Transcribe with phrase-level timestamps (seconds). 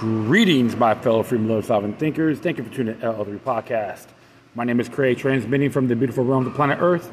[0.00, 2.38] Greetings, my fellow free loving sovereign thinkers.
[2.38, 4.06] Thank you for tuning in to L3 Podcast.
[4.54, 7.12] My name is Craig, transmitting from the beautiful realm of planet Earth.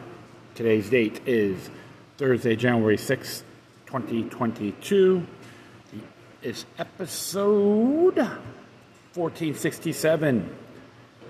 [0.55, 1.69] Today's date is
[2.17, 3.43] Thursday, January 6,
[3.87, 5.27] 2022.
[6.41, 10.55] It's episode 1467,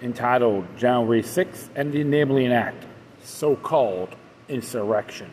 [0.04, 2.86] entitled January 6th and the Enabling Act,
[3.24, 4.10] so called
[4.48, 5.32] insurrection.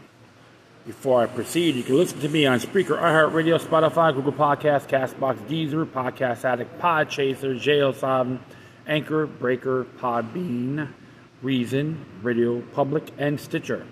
[0.86, 5.38] Before I proceed, you can listen to me on Spreaker, iHeartRadio, Spotify, Google Podcasts, Castbox,
[5.48, 8.38] Deezer, Podcast Addict, Podchaser, JL7,
[8.86, 10.92] Anchor, Breaker, Podbean,
[11.40, 13.86] Reason, Radio Public, and Stitcher.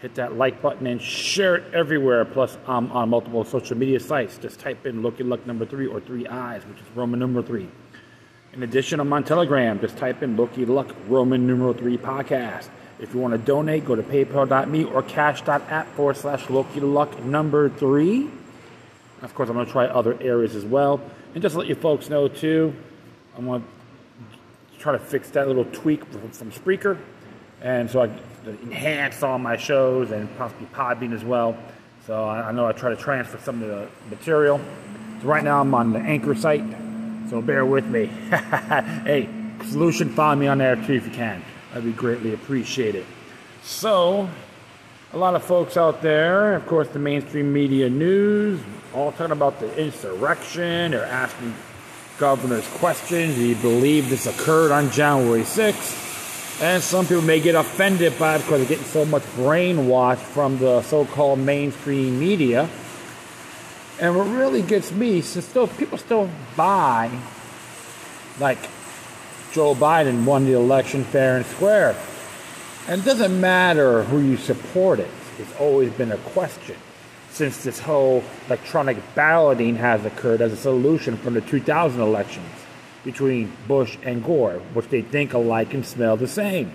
[0.00, 2.26] Hit that like button and share it everywhere.
[2.26, 4.36] Plus, I'm on multiple social media sites.
[4.36, 7.68] Just type in Loki Luck number three or three eyes, which is Roman number three.
[8.52, 9.80] In addition, I'm on Telegram.
[9.80, 12.68] Just type in Loki Luck Roman numeral three podcast.
[13.00, 17.70] If you want to donate, go to paypal.me or cash.app forward slash Loki Luck number
[17.70, 18.28] three.
[19.22, 21.00] Of course, I'm going to try other areas as well.
[21.34, 22.74] And just to let you folks know, too,
[23.36, 26.98] I'm going to try to fix that little tweak from, from Spreaker.
[27.62, 28.10] And so I
[28.46, 31.56] enhance all my shows and possibly Podbean as well.
[32.06, 34.60] So I, I know I try to transfer some of the material.
[35.22, 36.64] So right now I'm on the Anchor site,
[37.28, 38.06] so bear with me.
[38.06, 39.28] hey,
[39.66, 41.42] solution, follow me on there too if you can.
[41.74, 43.06] I'd be greatly appreciated.
[43.62, 44.28] So,
[45.12, 48.60] a lot of folks out there, of course, the mainstream media news,
[48.94, 50.92] all talking about the insurrection.
[50.92, 51.54] They're asking
[52.18, 53.34] governors questions.
[53.34, 56.62] Do you believe this occurred on January 6th?
[56.62, 60.58] And some people may get offended by it because they're getting so much brainwashed from
[60.58, 62.68] the so-called mainstream media.
[63.98, 67.10] And what really gets me is still people still buy
[68.38, 68.58] like
[69.52, 71.96] Joe Biden won the election fair and square.
[72.88, 76.76] And it doesn't matter who you support it, it's always been a question
[77.30, 82.46] since this whole electronic balloting has occurred as a solution from the 2000 elections
[83.04, 86.72] between Bush and Gore, which they think alike and smell the same.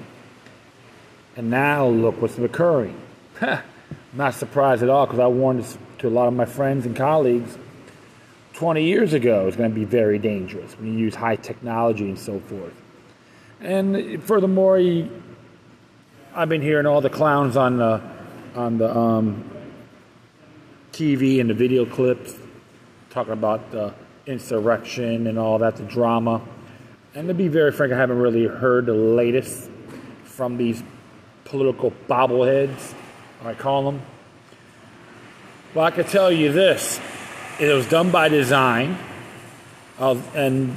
[1.36, 3.00] And now look what's occurring.
[4.13, 6.96] Not surprised at all because I warned this to a lot of my friends and
[6.96, 7.57] colleagues
[8.56, 12.18] 20 years ago is going to be very dangerous when you use high technology and
[12.18, 12.74] so forth.
[13.60, 14.78] And furthermore,
[16.34, 18.02] I've been hearing all the clowns on the
[18.56, 19.52] on the um,
[20.94, 22.36] TV and the video clips
[23.10, 23.94] talking about the
[24.26, 26.42] insurrection and all that, the drama.
[27.14, 29.70] And to be very frank, I haven't really heard the latest
[30.24, 30.82] from these
[31.44, 32.94] political bobbleheads,
[33.44, 34.02] I call them.
[35.74, 37.02] Well, I can tell you this
[37.60, 38.98] it was done by design,
[40.00, 40.76] and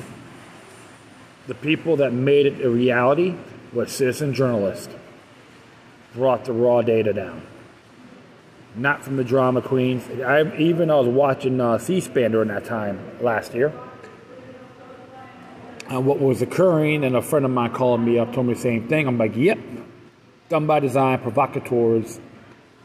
[1.47, 3.34] the people that made it a reality
[3.72, 4.94] was citizen journalists.
[6.15, 7.43] Brought the raw data down.
[8.75, 10.05] Not from the drama queens.
[10.21, 13.72] I even I was watching uh, C-SPAN during that time last year.
[15.89, 18.60] And what was occurring, and a friend of mine called me up, told me the
[18.60, 19.09] same thing.
[19.09, 19.59] I'm like, yep,
[20.49, 22.21] done by design, provocateurs,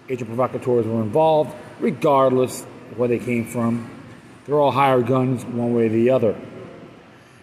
[0.10, 2.66] agent provocateurs were involved, regardless
[2.98, 3.90] where they came from.
[4.46, 6.36] They're all hired guns one way or the other.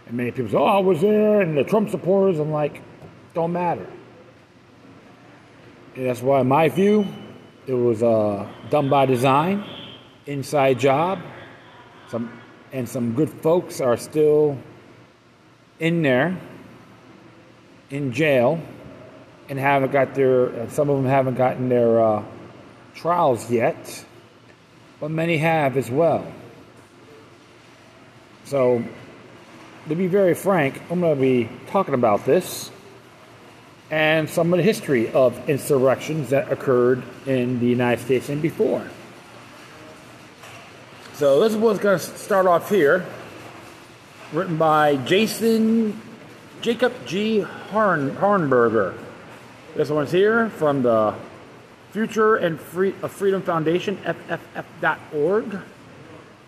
[0.06, 2.38] And many people say, oh, I was there, and the Trump supporters.
[2.38, 2.83] I'm like,
[3.34, 3.87] don't matter.
[5.97, 7.06] And that's why, in my view,
[7.66, 9.65] it was uh, done by design,
[10.27, 11.21] inside job.
[12.09, 12.41] Some,
[12.72, 14.59] and some good folks are still
[15.78, 16.37] in there,
[17.91, 18.61] in jail,
[19.49, 22.25] and haven't got their, some of them haven't gotten their uh,
[22.94, 24.05] trials yet,
[25.00, 26.31] but many have as well.
[28.44, 28.84] So,
[29.88, 32.71] to be very frank, I'm going to be talking about this
[33.91, 38.87] and some of the history of insurrections that occurred in the United States and before.
[41.15, 43.06] So, this one's going to start off here,
[44.32, 46.00] written by Jason
[46.61, 47.41] Jacob G.
[47.41, 48.97] Horn, Hornberger.
[49.75, 51.15] This one's here from the
[51.92, 55.58] Future and Free, uh, Freedom Foundation, FFF.org.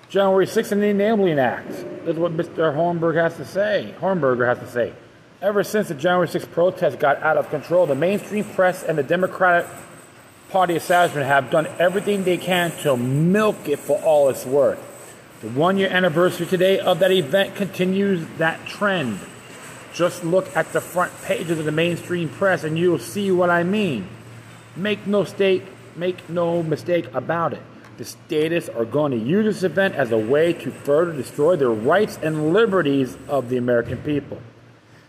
[0.09, 1.69] January 6th and the Enabling Act.
[1.69, 2.75] This is what Mr.
[2.75, 3.95] Hornberg has to say.
[3.99, 4.93] Hornberger has to say.
[5.41, 9.03] Ever since the January 6th protests got out of control, the mainstream press and the
[9.03, 9.67] Democratic
[10.51, 14.79] Party establishment have done everything they can to milk it for all it's worth.
[15.41, 19.19] The one year anniversary today of that event continues that trend.
[19.95, 23.63] Just look at the front pages of the mainstream press and you'll see what I
[23.63, 24.07] mean.
[24.77, 25.65] Make no mistake,
[25.97, 27.63] make no mistake about it.
[27.99, 31.69] The statists are going to use this event as a way to further destroy the
[31.69, 34.41] rights and liberties of the American people.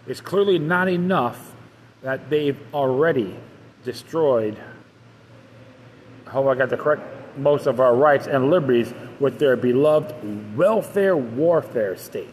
[0.05, 1.53] It's clearly not enough
[2.01, 3.35] that they've already
[3.85, 4.57] destroyed.
[6.27, 10.57] I hope I got the correct most of our rights and liberties with their beloved
[10.57, 12.29] welfare warfare state.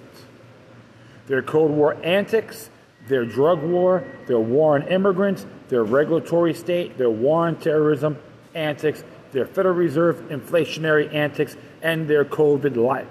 [1.26, 2.70] Their Cold War antics,
[3.06, 8.18] their drug war, their war on immigrants, their regulatory state, their war on terrorism
[8.54, 9.02] antics,
[9.32, 13.06] their Federal Reserve inflationary antics, and their COVID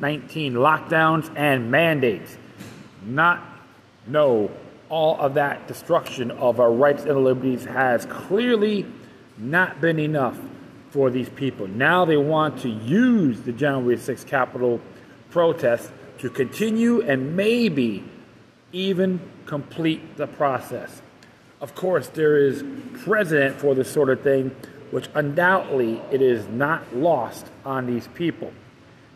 [0.00, 2.36] 19 lockdowns and mandates.
[3.04, 3.42] Not,
[4.06, 4.50] no,
[4.88, 8.86] all of that destruction of our rights and liberties has clearly
[9.38, 10.38] not been enough
[10.90, 11.66] for these people.
[11.66, 14.80] Now they want to use the January 6th Capitol
[15.30, 18.04] protest to continue and maybe
[18.72, 21.00] even complete the process.
[21.62, 22.64] Of course, there is
[23.04, 24.48] precedent for this sort of thing,
[24.90, 28.52] which undoubtedly it is not lost on these people.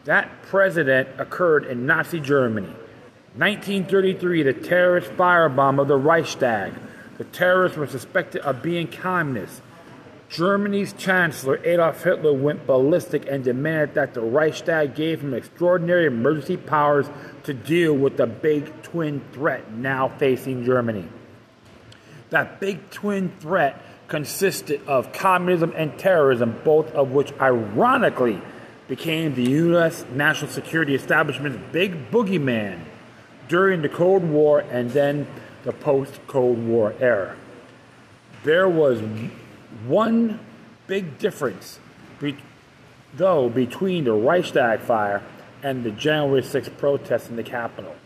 [0.05, 2.73] That precedent occurred in Nazi Germany.
[3.35, 6.73] 1933, the terrorist firebomb of the Reichstag.
[7.19, 9.61] The terrorists were suspected of being communists.
[10.29, 16.57] Germany's Chancellor Adolf Hitler went ballistic and demanded that the Reichstag gave him extraordinary emergency
[16.57, 17.07] powers
[17.43, 21.09] to deal with the big twin threat now facing Germany.
[22.31, 28.41] That big twin threat consisted of communism and terrorism, both of which ironically
[28.89, 30.05] became the U.S.
[30.13, 32.81] national security establishment's big boogeyman
[33.49, 35.27] during the Cold War and then
[35.65, 37.37] the post Cold War era.
[38.45, 39.01] There was
[39.87, 40.39] one
[40.87, 41.81] big difference,
[43.15, 45.23] though, between the Reichstag fire
[45.63, 47.97] and the January 6th protests in the Capitol.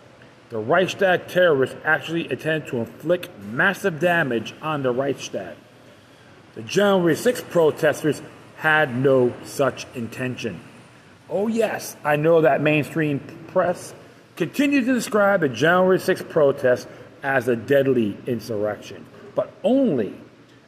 [0.51, 5.57] The Reichstag terrorists actually intended to inflict massive damage on the Reichstag.
[6.57, 8.21] The January 6 protesters
[8.57, 10.61] had no such intention.
[11.29, 13.21] Oh, yes, I know that mainstream
[13.53, 13.95] press
[14.35, 16.89] continues to describe the January 6 protest
[17.23, 19.07] as a deadly insurrection,
[19.37, 20.15] but only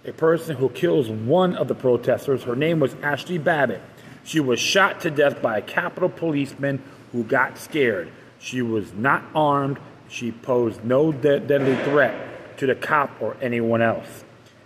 [0.05, 2.45] a person who kills one of the protesters.
[2.45, 3.83] Her name was Ashli Babbitt.
[4.23, 6.81] She was shot to death by a Capitol policeman
[7.11, 8.13] who got scared.
[8.43, 9.79] She was not armed.
[10.09, 14.25] She posed no de- deadly threat to the cop or anyone else.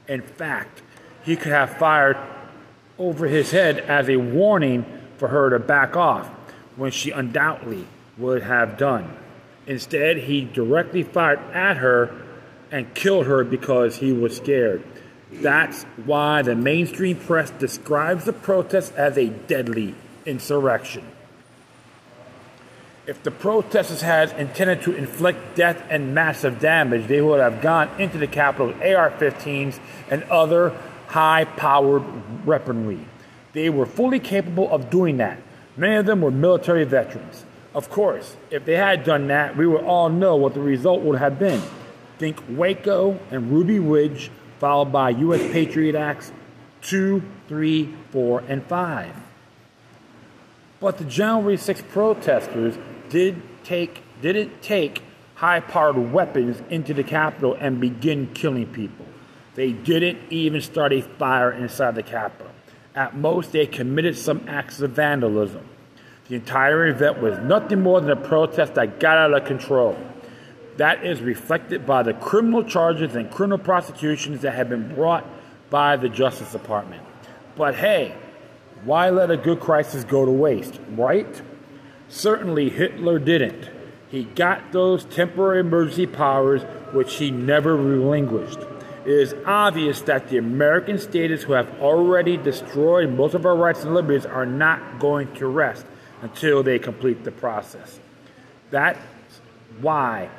[0.09, 0.83] In fact,
[1.23, 2.17] he could have fired
[2.99, 4.87] over his head as a warning
[5.19, 6.27] for her to back off
[6.77, 7.87] when she undoubtedly
[8.17, 9.15] would have done.
[9.67, 12.15] Instead, he directly fired at her
[12.71, 14.83] and killed her because he was scared.
[15.31, 19.95] That's why the mainstream press describes the protest as a deadly
[20.25, 21.05] insurrection.
[23.07, 27.89] If the protesters had intended to inflict death and massive damage, they would have gone
[28.01, 29.79] into the Capitol with AR 15s
[30.11, 30.77] and other
[31.07, 33.07] high powered weaponry.
[33.53, 35.39] They were fully capable of doing that.
[35.77, 37.45] Many of them were military veterans.
[37.77, 41.21] Of course, if they had done that, we would all know what the result would
[41.21, 41.63] have been.
[42.19, 45.53] Think Waco and Ruby Ridge followed by U.S.
[45.53, 46.33] Patriot Acts
[46.83, 49.15] 2, 3, 4, and 5.
[50.81, 52.77] But the January 6 protesters
[53.09, 55.03] did take, didn't take
[55.37, 59.07] high powered weapons into the Capitol and begin killing people.
[59.55, 62.53] They didn't even start a fire inside the Capitol.
[62.95, 65.69] At most, they committed some acts of vandalism.
[66.29, 69.97] The entire event was nothing more than a protest that got out of control.
[70.79, 75.25] That is reflected by the criminal charges and criminal prosecutions that have been brought
[75.71, 77.03] by the Justice Department.
[77.55, 78.15] But hey,
[78.85, 81.43] why let a good crisis go to waste, right?
[82.09, 83.71] Certainly Hitler didn't.
[84.09, 88.61] He got those temporary emergency powers which he never relinquished.
[89.05, 93.85] It is obvious that the American states who have already destroyed most of our rights
[93.85, 95.87] and liberties are not going to rest
[96.23, 98.01] until they complete the process.
[98.71, 98.99] That's
[99.81, 100.31] why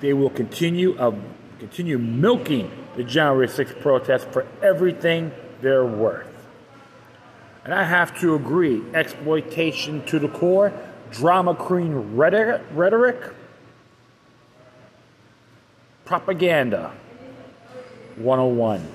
[0.00, 1.14] they will continue uh,
[1.58, 6.28] continue milking the January 6th protests for everything they're worth.
[7.64, 10.72] And I have to agree, exploitation to the core,
[11.12, 13.32] drama queen rhetoric,
[16.04, 16.92] propaganda
[18.16, 18.88] 101.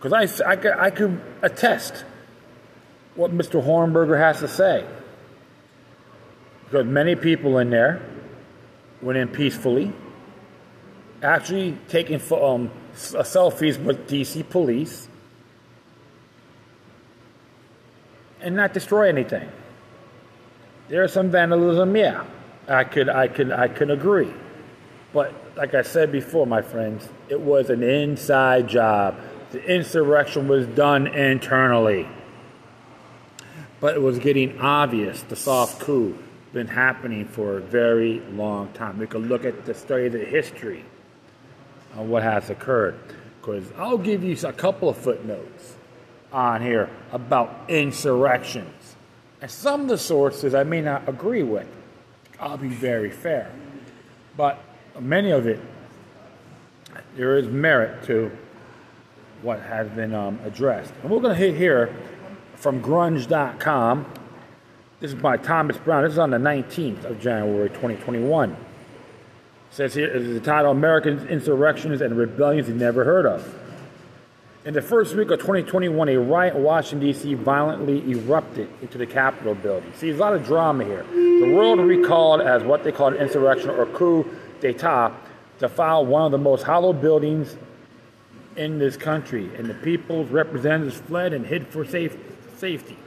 [0.00, 2.04] Because I, I, I could attest
[3.14, 3.62] what Mr.
[3.62, 4.86] Hornberger has to say.
[6.64, 8.00] Because many people in there
[9.02, 9.92] went in peacefully,
[11.22, 15.08] actually taking um, selfies with DC police,
[18.40, 19.48] and not destroy anything.
[20.90, 22.24] There's some vandalism, yeah.
[22.68, 24.32] I could, I could, I could agree.
[25.12, 29.16] But like I said before, my friends, it was an inside job.
[29.52, 32.08] The insurrection was done internally.
[33.80, 36.18] But it was getting obvious the soft coup
[36.52, 38.98] been happening for a very long time.
[38.98, 40.84] We could look at the study of the history
[41.94, 42.98] of what has occurred.
[43.40, 45.76] Because I'll give you a couple of footnotes.
[46.32, 48.96] on here about insurrections.
[49.40, 51.66] And some of the sources I may not agree with.
[52.38, 53.50] I'll be very fair.
[54.36, 54.62] But
[54.98, 55.60] many of it,
[57.16, 58.30] there is merit to
[59.42, 60.92] what has been um, addressed.
[61.02, 61.94] And we're going to hit here
[62.56, 64.06] from grunge.com.
[65.00, 66.04] This is by Thomas Brown.
[66.04, 68.52] This is on the 19th of January 2021.
[68.52, 68.56] It
[69.70, 73.59] says here is the title American Insurrections and Rebellions You Never Heard of.
[74.62, 77.32] In the first week of 2021, a riot in Washington, D.C.
[77.32, 79.90] violently erupted into the Capitol building.
[79.94, 81.02] See, there's a lot of drama here.
[81.02, 84.26] The world recalled as what they called an insurrection or coup
[84.60, 85.14] d'etat
[85.60, 87.56] to file one of the most hollow buildings
[88.56, 92.18] in this country, and the people's representatives fled and hid for safe,
[92.58, 92.98] safety.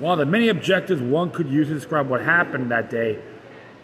[0.00, 3.20] One of the many objectives one could use to describe what happened that day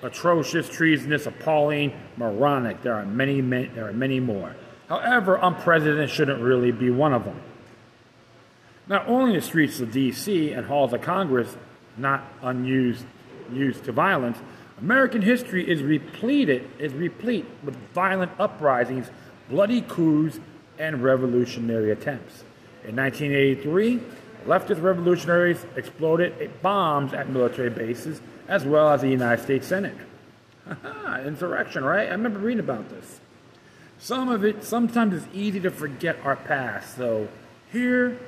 [0.03, 2.83] atrocious, treasonous, appalling, moronic.
[2.83, 4.57] There are many, many, there are many more.
[4.89, 7.41] However, unprecedented shouldn't really be one of them.
[8.87, 10.53] Not only the streets of D.C.
[10.53, 11.57] and halls of Congress
[11.97, 13.07] not unused
[13.51, 14.39] used to violence,
[14.79, 19.11] American history is is replete with violent uprisings,
[19.49, 20.41] bloody coups,
[20.79, 22.43] and revolutionary attempts.
[22.87, 24.01] In 1983,
[24.47, 29.97] leftist revolutionaries exploded bombs at military bases as well as the United States Senate.
[31.25, 32.09] Insurrection, right?
[32.09, 33.21] I remember reading about this.
[34.05, 36.95] Some of it, sometimes it's easy to forget our past.
[36.95, 37.27] So
[37.73, 38.19] here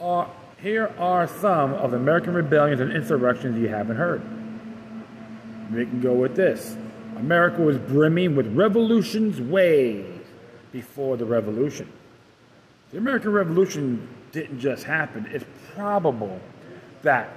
[0.00, 0.26] are,
[0.62, 4.22] here are some of American rebellions and insurrections you haven't heard.
[5.70, 6.78] We can go with this.
[7.18, 10.06] America was brimming with revolutions way
[10.72, 11.92] before the revolution.
[12.90, 15.28] The American Revolution didn't just happen.
[15.30, 15.44] It's
[15.74, 16.40] probable
[17.02, 17.28] that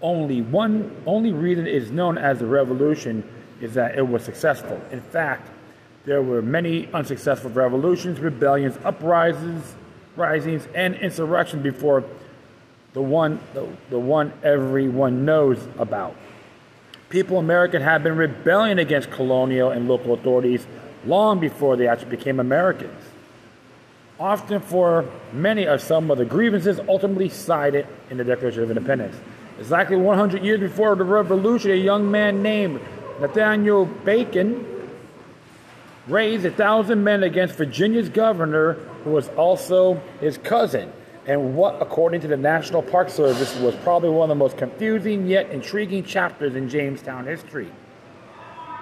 [0.00, 3.22] only one only reason it is known as the revolution
[3.60, 4.82] is that it was successful.
[4.90, 5.51] In fact,
[6.04, 9.74] there were many unsuccessful revolutions, rebellions, uprisings,
[10.16, 12.04] risings, and insurrections before
[12.92, 16.16] the one the, the one everyone knows about.
[17.08, 20.66] People in America had been rebelling against colonial and local authorities
[21.06, 23.04] long before they actually became Americans.
[24.18, 29.16] Often for many of some of the grievances ultimately cited in the Declaration of Independence.
[29.58, 32.80] Exactly 100 years before the Revolution, a young man named
[33.20, 34.64] Nathaniel Bacon
[36.08, 40.92] raised a thousand men against Virginia's governor, who was also his cousin,
[41.26, 45.26] and what, according to the National Park Service, was probably one of the most confusing
[45.26, 47.70] yet intriguing chapters in Jamestown history.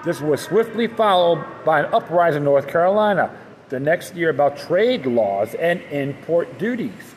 [0.04, 3.36] This was swiftly followed by an uprising in North Carolina
[3.68, 7.14] the next year about trade laws and import duties.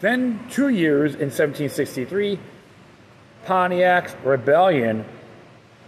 [0.00, 2.38] Then, two years in 1763,
[3.44, 5.04] Pontiac's rebellion,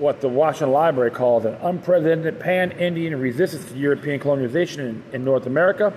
[0.02, 5.24] what the Washington Library calls an unprecedented pan Indian resistance to European colonization in, in
[5.24, 5.94] North America,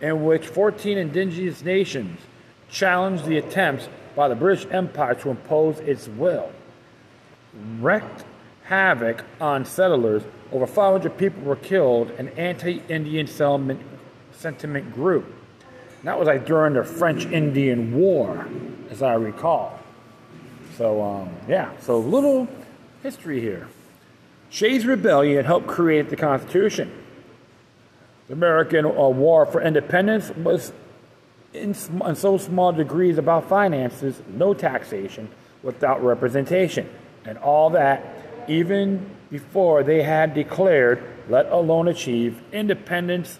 [0.00, 2.18] in which 14 indigenous nations
[2.68, 6.50] challenged the attempts by the British Empire to impose its will.
[7.78, 8.24] Wrecked
[8.64, 10.24] havoc on settlers.
[10.50, 12.10] Over 500 people were killed.
[12.18, 13.80] An anti-Indian settlement
[14.32, 15.24] sentiment grew.
[16.02, 18.46] That was like during the French-Indian War,
[18.90, 19.78] as I recall.
[20.76, 22.48] So um, yeah, so little
[23.04, 23.68] history here.
[24.48, 26.90] Shays' Rebellion helped create the Constitution.
[28.28, 30.72] The American uh, War for Independence was
[31.52, 35.28] in, in so small degrees about finances, no taxation,
[35.62, 36.88] without representation,
[37.26, 38.02] and all that
[38.48, 43.38] even before they had declared, let alone achieve, independence,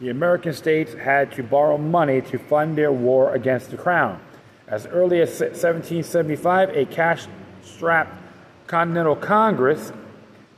[0.00, 4.22] the American states had to borrow money to fund their war against the crown.
[4.66, 7.26] As early as 1775, a cash
[7.62, 8.25] strapped
[8.66, 9.92] Continental Congress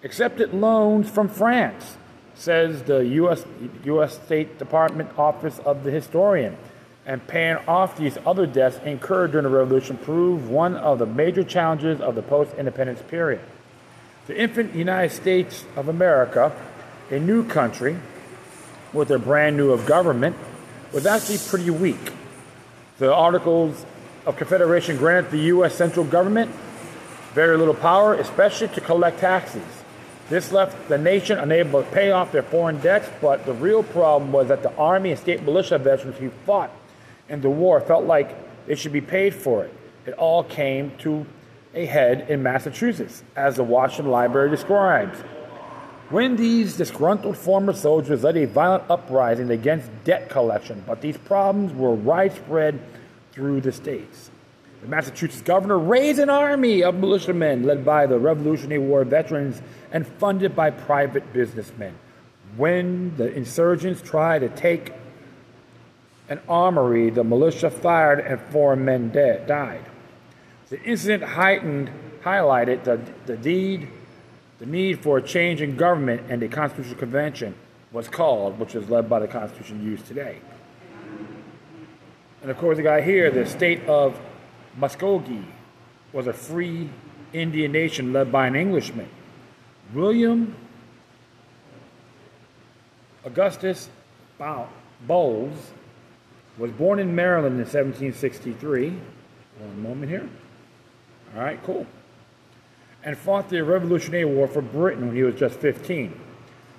[0.03, 1.97] accepted loans from France,
[2.35, 3.45] says the U.S.
[3.85, 4.15] U.S.
[4.15, 6.57] State Department Office of the Historian.
[7.05, 11.43] And paying off these other debts incurred during the Revolution proved one of the major
[11.43, 13.41] challenges of the post independence period.
[14.27, 16.55] The infant United States of America,
[17.11, 17.97] a new country
[18.93, 20.37] with a brand new government,
[20.93, 22.13] was actually pretty weak.
[22.99, 23.87] The Articles
[24.27, 25.75] of Confederation granted the U.S.
[25.75, 26.51] central government
[27.35, 29.63] very little power, especially to collect taxes.
[30.29, 34.31] This left the nation unable to pay off their foreign debts, but the real problem
[34.31, 36.71] was that the Army and state militia veterans who fought
[37.29, 39.73] in the war felt like they should be paid for it.
[40.07, 41.27] It all came to
[41.75, 45.19] a head in Massachusetts, as the Washington Library describes.
[46.11, 51.73] When these disgruntled former soldiers led a violent uprising against debt collection, but these problems
[51.75, 52.81] were widespread
[53.33, 54.28] through the states.
[54.83, 59.61] The Massachusetts governor raised an army of militiamen led by the Revolutionary War veterans
[59.93, 61.95] and funded by private businessmen.
[62.57, 64.93] When the insurgents tried to take
[66.29, 69.85] an armory, the militia fired and four men dead, died.
[70.69, 71.91] The incident heightened,
[72.23, 73.89] highlighted the, the deed,
[74.59, 77.55] the need for a change in government, and a constitutional convention
[77.93, 80.39] was called, which is led by the Constitution used today.
[82.43, 84.21] And of course, the guy here, the state of
[84.79, 85.45] Muskogee,
[86.13, 86.89] was a free
[87.33, 89.09] Indian nation led by an Englishman,
[89.93, 90.55] William
[93.25, 93.91] Augustus
[94.39, 95.73] Bowles,
[96.57, 98.91] was born in Maryland in 1763.
[99.59, 100.29] One moment here.
[101.35, 101.87] All right, cool.
[103.05, 106.19] And fought the Revolutionary War for Britain when he was just 15.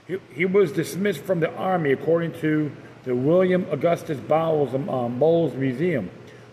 [0.08, 2.72] He, he was dismissed from the army according to
[3.04, 6.10] the William Augustus Bowles, um, Bowles Museum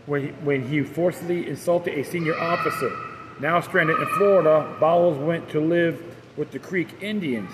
[0.06, 2.90] when he, when he forcibly insulted a senior officer.
[3.40, 6.02] Now stranded in Florida, Bowles went to live
[6.36, 7.50] with the Creek Indians.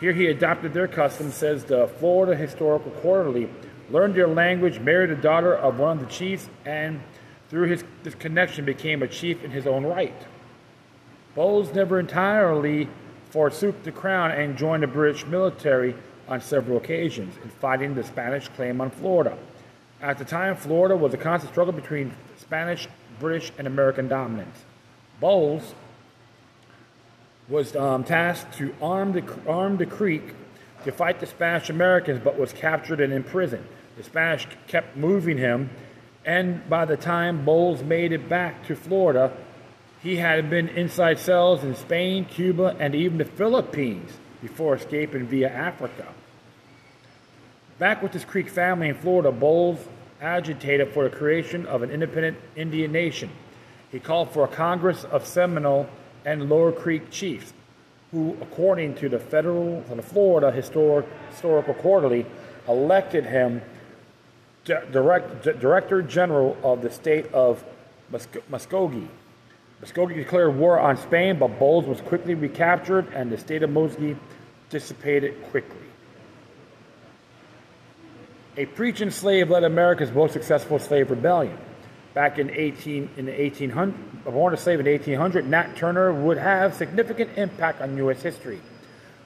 [0.00, 3.48] Here he adopted their customs, says the Florida Historical Quarterly,
[3.90, 7.00] learned their language, married a daughter of one of the chiefs, and
[7.48, 10.16] through his this connection became a chief in his own right.
[11.34, 12.88] Bowles never entirely
[13.30, 15.94] forsook the crown and joined the British military
[16.28, 19.36] on several occasions in fighting the Spanish claim on Florida.
[20.02, 22.88] At the time, Florida was a constant struggle between Spanish,
[23.20, 24.64] British, and American dominance.
[25.20, 25.74] Bowles
[27.48, 30.34] was um, tasked to arm the, arm the Creek
[30.84, 33.64] to fight the Spanish Americans, but was captured and imprisoned.
[33.96, 35.70] The Spanish kept moving him,
[36.24, 39.32] and by the time Bowles made it back to Florida,
[40.02, 45.48] he had been inside cells in Spain, Cuba, and even the Philippines before escaping via
[45.48, 46.08] Africa.
[47.82, 49.88] Back with his Creek family in Florida, Bowles
[50.20, 53.28] agitated for the creation of an independent Indian nation.
[53.90, 55.88] He called for a Congress of Seminole
[56.24, 57.52] and Lower Creek chiefs,
[58.12, 62.24] who, according to the federal, the Florida Historic, Historical Quarterly,
[62.68, 63.60] elected him
[64.64, 67.64] direct, Director General of the state of
[68.12, 69.08] Muskogee.
[69.82, 74.16] Muskogee declared war on Spain, but Bowles was quickly recaptured and the state of Muskogee
[74.70, 75.78] dissipated quickly.
[78.54, 81.56] A preaching slave led America's most successful slave rebellion.
[82.12, 86.74] Back in 18 in the 1800, born a slave in 1800, Nat Turner would have
[86.74, 88.20] significant impact on U.S.
[88.20, 88.60] history.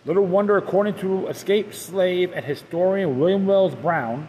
[0.05, 4.29] Little wonder, according to escaped slave and historian William Wells Brown,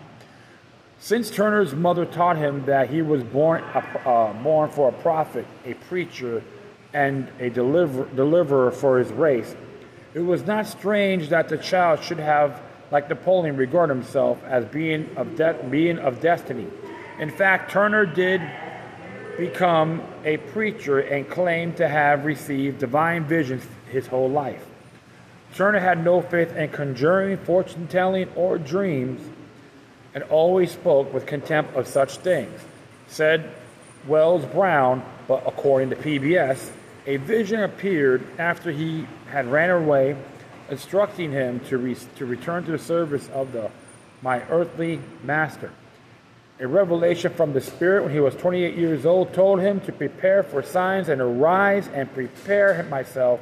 [0.98, 5.76] since Turner's mother taught him that he was born, uh, born for a prophet, a
[5.76, 6.44] preacher,
[6.92, 9.56] and a deliver, deliverer for his race,
[10.16, 12.60] it was not strange that the child should have,
[12.92, 16.68] like Napoleon, regard himself as being of, de- being of destiny.
[17.20, 18.42] In fact, Turner did
[19.38, 24.66] become a preacher and claimed to have received divine visions his whole life.
[25.56, 29.22] Turner had no faith in conjuring, fortune telling, or dreams
[30.14, 32.60] and always spoke with contempt of such things.
[33.08, 33.50] Said
[34.08, 36.72] Wells Brown, but according to PBS,
[37.06, 40.16] a vision appeared after he had ran away,
[40.70, 43.72] instructing him to, re- to return to the service of the
[44.22, 45.72] my earthly master.
[46.60, 50.42] A revelation from the Spirit when he was 28 years old told him to prepare
[50.42, 53.40] for signs and arise and prepare myself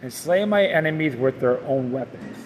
[0.00, 2.36] and slay my enemies with their own weapons.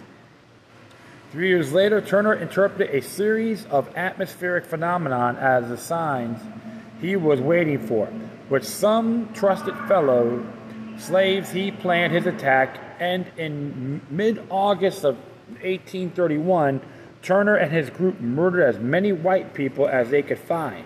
[1.31, 6.41] Three years later, Turner interpreted a series of atmospheric phenomena as the signs
[7.01, 8.09] he was waiting for.
[8.49, 10.45] With some trusted fellow
[10.99, 15.17] slaves, he planned his attack, and in mid August of
[15.63, 16.81] 1831,
[17.23, 20.85] Turner and his group murdered as many white people as they could find.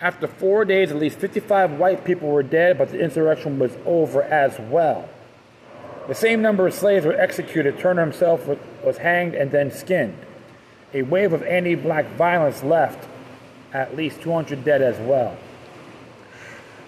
[0.00, 4.22] After four days, at least 55 white people were dead, but the insurrection was over
[4.22, 5.08] as well.
[6.06, 7.78] The same number of slaves were executed.
[7.78, 8.46] Turner himself
[8.84, 10.16] was hanged and then skinned.
[10.94, 13.08] A wave of anti black violence left
[13.72, 15.36] at least 200 dead as well.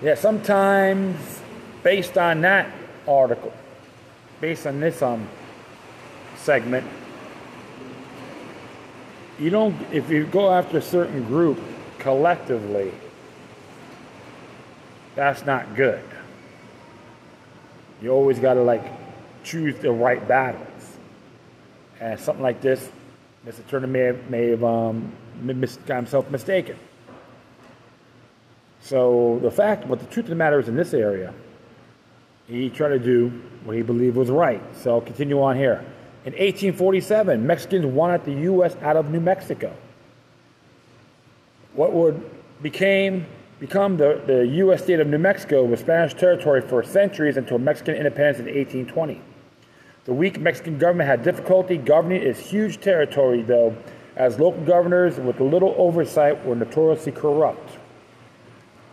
[0.01, 1.41] Yeah, sometimes
[1.83, 2.71] based on that
[3.11, 3.53] article,
[4.41, 5.29] based on this um,
[6.37, 6.87] segment,
[9.39, 11.59] you don't, if you go after a certain group
[11.99, 12.93] collectively,
[15.15, 16.03] that's not good.
[18.01, 18.85] You always got to like
[19.45, 20.67] choose the right battles.
[22.01, 22.91] And something like this,
[23.47, 23.67] Mr.
[23.69, 25.13] Turner may have, may have um,
[25.87, 26.77] got himself mistaken.
[28.81, 31.35] So the fact, but the truth of the matter is, in this area,
[32.51, 33.29] he tried to do
[33.65, 34.61] what he believed was right.
[34.77, 35.85] So continue on here.
[36.25, 38.77] In 1847, Mexicans wanted the U.S.
[38.83, 39.73] out of New Mexico.
[41.75, 42.29] What would
[42.61, 43.27] became
[43.61, 44.83] become the, the U.S.
[44.83, 49.21] state of New Mexico was Spanish territory for centuries until Mexican independence in 1820.
[50.07, 53.77] The weak Mexican government had difficulty governing its huge territory, though,
[54.17, 57.79] as local governors with little oversight were notoriously corrupt.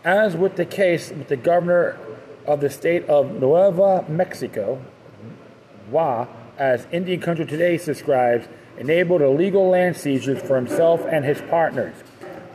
[0.04, 1.98] As with the case with the governor
[2.48, 4.82] of the state of Nueva Mexico,
[5.90, 11.94] Wa, as Indian Country Today describes, enabled illegal land seizures for himself and his partners.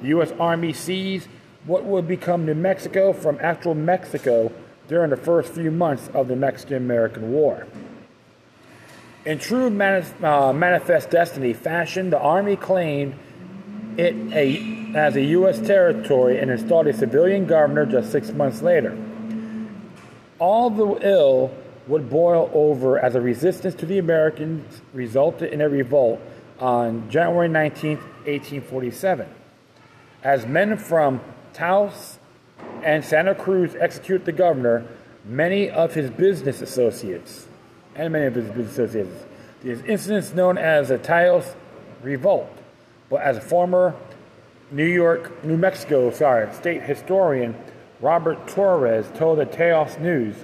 [0.01, 0.34] The U.S.
[0.39, 1.27] Army seized
[1.65, 4.51] what would become New Mexico from actual Mexico
[4.88, 7.67] during the first few months of the Mexican American War.
[9.25, 13.13] In true uh, manifest destiny fashion, the Army claimed
[13.95, 15.60] it a, as a U.S.
[15.60, 18.97] territory and installed a civilian governor just six months later.
[20.43, 21.51] All the ill
[21.88, 26.19] would boil over as a resistance to the Americans resulted in a revolt
[26.60, 29.25] on January 19, 1847.
[30.21, 31.21] As men from
[31.53, 32.19] Taos
[32.84, 34.86] and Santa Cruz execute the governor,
[35.23, 37.47] many of his business associates,
[37.95, 39.23] and many of his business associates,
[39.63, 41.56] these incidents known as the Taos
[42.01, 42.51] Revolt.
[43.10, 43.95] But as a former
[44.71, 47.56] New York, New Mexico, sorry, state historian
[48.01, 50.36] Robert Torres told the Taos News,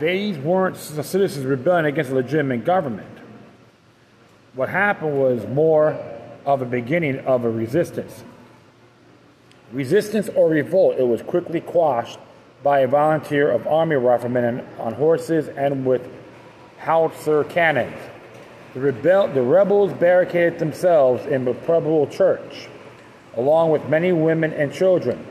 [0.00, 3.08] these weren't citizens rebelling against a legitimate government.
[4.54, 5.98] What happened was more
[6.44, 8.24] of a beginning of a resistance.
[9.72, 12.18] Resistance or revolt, it was quickly quashed
[12.62, 16.08] by a volunteer of army riflemen on horses and with
[16.78, 17.96] howitzer cannons.
[18.74, 22.68] The, rebel- the rebels barricaded themselves in the Pueblo church,
[23.36, 25.24] along with many women and children,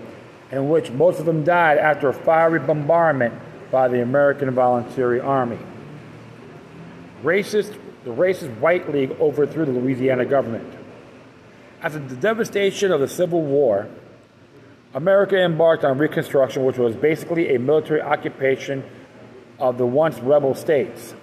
[0.52, 3.34] in which most of them died after a fiery bombardment
[3.72, 5.58] by the American Voluntary Army.
[7.24, 10.72] Racist, the racist White League overthrew the Louisiana government.
[11.82, 13.88] After the devastation of the Civil War,
[14.94, 18.84] America embarked on Reconstruction, which was basically a military occupation
[19.58, 21.16] of the once rebel states.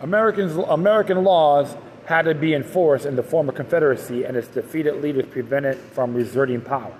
[0.00, 1.74] Americans, American laws
[2.10, 6.60] had to be enforced in the former Confederacy, and its defeated leaders prevented from reserting
[6.60, 6.92] power,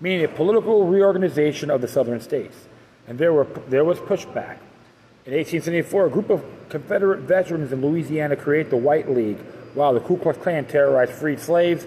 [0.00, 2.56] meaning a political reorganization of the southern states.
[3.06, 4.56] And there, were, there was pushback.
[5.26, 9.38] In 1874, a group of Confederate veterans in Louisiana created the White League,
[9.74, 11.86] while the Ku Klux Klan terrorized freed slaves.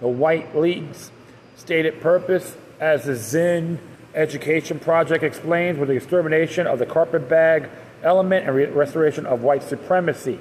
[0.00, 1.10] The White League's
[1.56, 3.78] stated purpose, as the Zinn
[4.14, 7.70] Education Project explains, was the extermination of the carpetbag
[8.02, 10.38] element and re- restoration of white supremacy.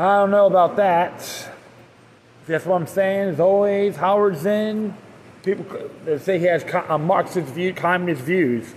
[0.00, 1.50] I don't know about that.
[2.46, 3.28] That's what I'm saying.
[3.28, 4.94] As always, Howard Zinn.
[5.42, 5.66] people
[6.06, 8.72] they say he has a Marxist view, communist views.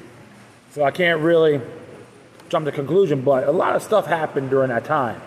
[0.74, 1.62] So I can't really
[2.50, 5.22] jump to conclusion, but a lot of stuff happened during that time.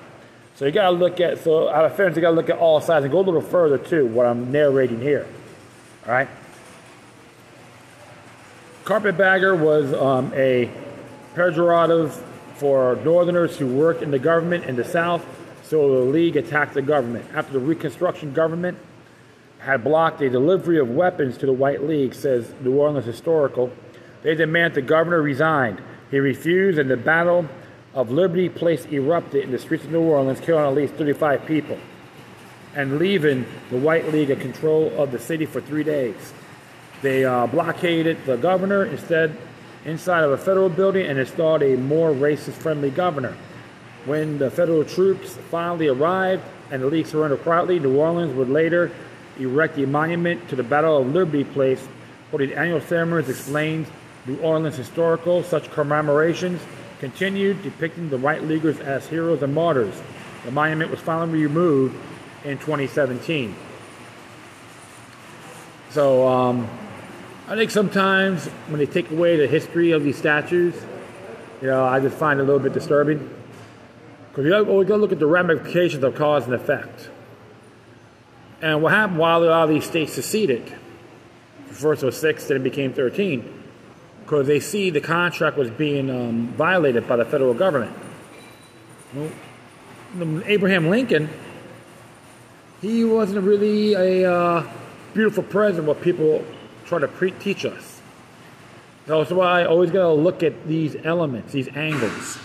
[0.57, 2.59] So you got to look at, so out of fairness, you got to look at
[2.59, 5.27] all sides and go a little further too, what I'm narrating here.
[6.05, 6.29] All right?
[8.85, 10.71] Carpetbagger was um, a
[11.35, 12.11] pejorative
[12.57, 15.25] for Northerners who worked in the government in the South,
[15.69, 17.27] so the League attacked the government.
[17.35, 18.79] After the Reconstruction government
[19.59, 23.73] had blocked a delivery of weapons to the White League, says New Orleans Historical,
[24.23, 25.83] they demand the governor resign.
[26.11, 27.49] He refused, and the Battle
[27.95, 31.79] of Liberty Place erupted in the streets of New Orleans, killing at least 35 people,
[32.75, 36.33] and leaving the White League in control of the city for three days.
[37.03, 39.37] They uh, blockaded the governor instead
[39.85, 43.37] inside of a federal building and installed a more racist friendly governor.
[44.07, 48.91] When the federal troops finally arrived and the League surrendered quietly, New Orleans would later
[49.39, 51.87] erect a monument to the Battle of Liberty Place
[52.39, 53.89] the annual ceremonies explains
[54.27, 55.43] New Orleans historical.
[55.43, 56.61] Such commemorations
[56.99, 59.95] continued, depicting the White Leaguers as heroes and martyrs.
[60.45, 61.97] The monument was finally removed
[62.45, 63.55] in 2017.
[65.91, 66.69] So, um,
[67.49, 70.75] I think sometimes when they take away the history of these statues,
[71.63, 73.36] you know, I just find it a little bit disturbing.
[74.37, 77.09] Because you got to look at the ramifications of cause and effect.
[78.61, 80.75] And what happened while a lot of these states seceded,
[81.69, 83.63] first was six, then it became 13,
[84.21, 87.97] because they see the contract was being um, violated by the federal government.
[89.15, 89.31] Well,
[90.45, 91.31] Abraham Lincoln,
[92.83, 94.71] he wasn't really a uh,
[95.15, 96.45] beautiful president, what people
[96.85, 98.03] try to pre- teach us.
[99.07, 102.39] That's why I always got to look at these elements, these angles.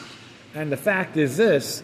[0.53, 1.83] And the fact is this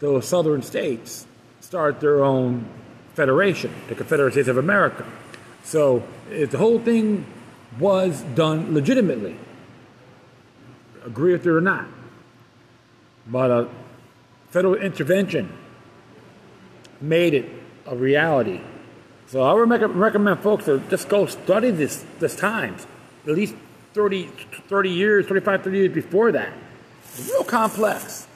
[0.00, 1.26] those southern states
[1.60, 2.66] start their own
[3.14, 5.04] federation, the Confederate States of America.
[5.62, 7.26] So if the whole thing
[7.78, 9.36] was done legitimately,
[11.04, 11.86] agree with it or not,
[13.26, 13.68] but a
[14.48, 15.52] federal intervention
[17.00, 17.48] made it
[17.86, 18.60] a reality
[19.30, 22.84] so I would recommend folks to just go study this this times,
[23.28, 23.54] at least
[23.94, 24.28] 30,
[24.66, 26.52] 30 years, 25, 30 years before that.
[27.16, 28.26] It's real complex.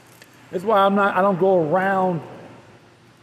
[0.50, 1.16] That's why I'm not.
[1.16, 2.20] I don't go around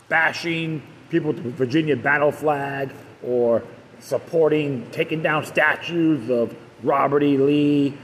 [0.09, 2.91] bashing people with the Virginia battle flag
[3.23, 3.63] or
[3.99, 7.37] supporting taking down statues of Robert E.
[7.37, 7.97] Lee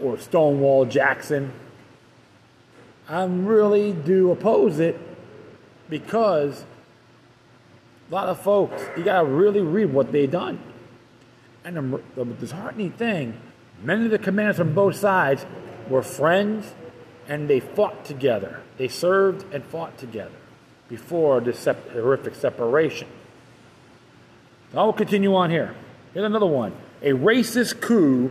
[0.00, 1.52] or Stonewall Jackson.
[3.08, 4.98] I really do oppose it
[5.88, 6.64] because
[8.10, 10.58] a lot of folks, you got to really read what they done.
[11.64, 13.40] And the, the disheartening thing,
[13.82, 15.44] many of the commanders from both sides
[15.88, 16.72] were friends
[17.28, 18.60] and they fought together.
[18.78, 20.34] They served and fought together
[20.88, 23.08] before this sep- horrific separation.
[24.74, 25.74] I will continue on here.
[26.12, 26.74] Here's another one.
[27.02, 28.30] A racist coup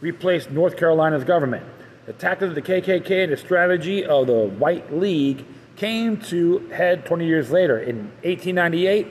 [0.00, 1.64] replaced North Carolina's government.
[2.06, 5.44] The tactics of the KKK and the strategy of the White League
[5.76, 7.78] came to head 20 years later.
[7.78, 9.08] In 1898,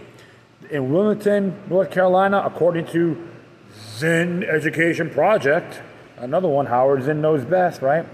[0.69, 3.29] in Wilmington, North Carolina, according to
[3.97, 5.81] Zinn Education Project,
[6.17, 8.05] another one Howard Zinn knows best, right?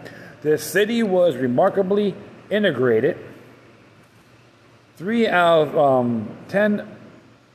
[0.42, 2.16] The city was remarkably
[2.50, 3.18] integrated.
[4.98, 6.88] Three out of um, ten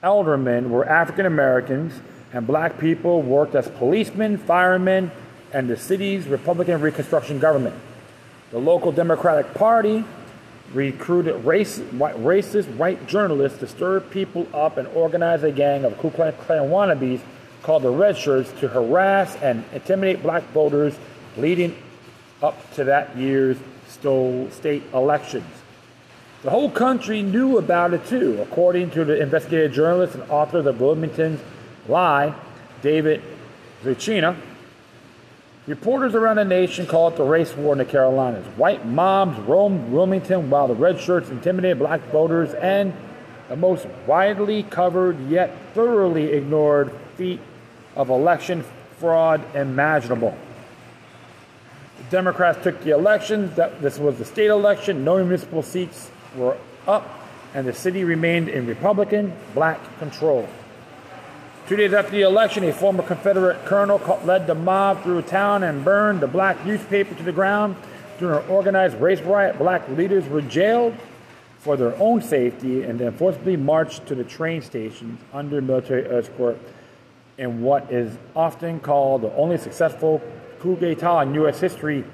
[0.03, 1.92] aldermen were African Americans,
[2.33, 5.11] and black people worked as policemen, firemen,
[5.53, 7.75] and the city's Republican Reconstruction government.
[8.53, 10.05] The local Democratic Party
[10.72, 15.96] recruited race, white, racist white journalists to stir people up and organize a gang of
[15.99, 17.20] Ku Klux Klan wannabes
[17.62, 20.96] called the Red Shirts to harass and intimidate black voters
[21.37, 21.77] leading
[22.42, 23.57] up to that year's
[23.99, 25.46] state elections.
[26.42, 30.64] The whole country knew about it too, according to the investigative journalist and author of
[30.64, 31.40] the Wilmington's
[31.88, 32.35] Lie,
[32.83, 33.22] David
[33.83, 34.37] Zucchino.
[35.66, 38.46] Reporters around the nation called it the race war in the Carolinas.
[38.57, 42.94] White mobs roamed Wilmington while the red shirts intimidated black voters and
[43.49, 47.40] the most widely covered yet thoroughly ignored feat
[47.96, 48.64] of election
[48.99, 50.37] fraud imaginable.
[52.11, 53.57] Democrats took the elections.
[53.81, 55.05] This was the state election.
[55.05, 57.21] No municipal seats were up,
[57.55, 60.49] and the city remained in Republican black control.
[61.69, 65.85] Two days after the election, a former Confederate colonel led the mob through town and
[65.85, 67.75] burned the black newspaper to the ground.
[68.21, 70.95] During an organized race riot, black leaders were jailed
[71.59, 76.57] for their own safety and then forcibly marched to the train stations under military escort
[77.37, 80.23] in what is often called the only successful
[80.61, 81.61] coup d'etat in U.S.
[81.61, 82.05] history.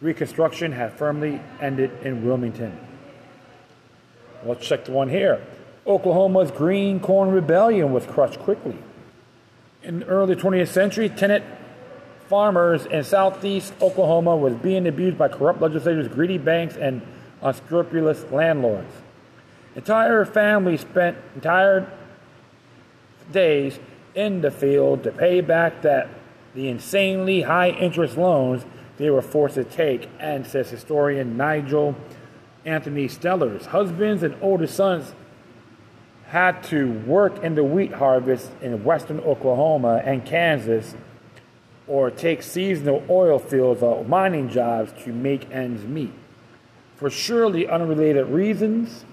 [0.00, 2.78] Reconstruction had firmly ended in Wilmington.
[4.44, 5.44] Let's check the one here.
[5.86, 8.76] Oklahoma's Green Corn Rebellion was crushed quickly.
[9.82, 11.44] In the early 20th century, tenant
[12.28, 17.02] farmers in southeast Oklahoma was being abused by corrupt legislators, greedy banks, and
[17.42, 18.92] unscrupulous landlords.
[19.74, 21.90] Entire families spent entire
[23.32, 23.78] days
[24.14, 26.08] in the field to pay back that
[26.54, 28.64] the insanely high interest loans
[28.96, 31.94] they were forced to take, and says historian Nigel
[32.64, 33.66] Anthony Stellers.
[33.66, 35.14] Husbands and older sons
[36.26, 40.94] had to work in the wheat harvest in western Oklahoma and Kansas
[41.86, 46.12] or take seasonal oil fields or mining jobs to make ends meet.
[46.96, 49.04] For surely unrelated reasons,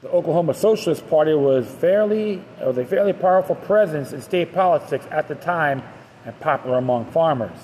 [0.00, 5.28] the Oklahoma Socialist Party was fairly was a fairly powerful presence in state politics at
[5.28, 5.82] the time
[6.28, 7.58] and popular among farmers.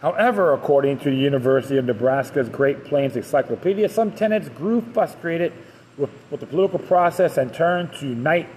[0.00, 5.52] However, according to the University of Nebraska's Great Plains Encyclopedia, some tenants grew frustrated
[5.96, 8.48] with, with the political process and turned to night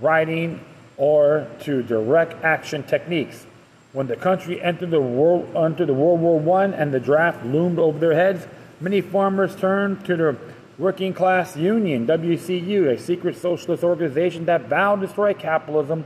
[0.00, 0.58] riding
[0.96, 3.46] or to direct action techniques.
[3.92, 7.78] When the country entered the world, entered the World War I and the draft loomed
[7.78, 8.48] over their heads,
[8.80, 10.36] many farmers turned to the
[10.76, 16.04] Working Class Union, WCU, a secret socialist organization that vowed to destroy capitalism,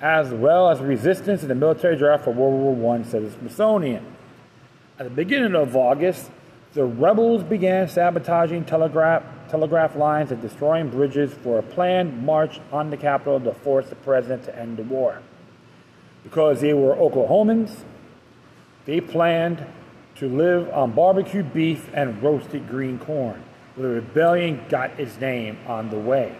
[0.00, 4.04] as well as resistance in the military draft for World War I, said the Smithsonian.
[4.98, 6.30] At the beginning of August,
[6.74, 12.90] the rebels began sabotaging telegraph telegraph lines and destroying bridges for a planned march on
[12.90, 15.22] the capital to force the president to end the war.
[16.22, 17.84] Because they were Oklahomans,
[18.84, 19.64] they planned
[20.16, 23.42] to live on barbecued beef and roasted green corn.
[23.76, 26.34] The rebellion got its name on the way.